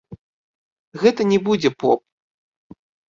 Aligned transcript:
Гэта 1.03 1.21
не 1.33 1.39
будзе 1.49 1.69
поп. 1.85 2.01